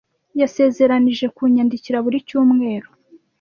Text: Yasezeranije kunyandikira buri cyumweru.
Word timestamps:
Yasezeranije 0.41 1.25
kunyandikira 1.35 1.97
buri 2.05 2.17
cyumweru. 2.27 2.89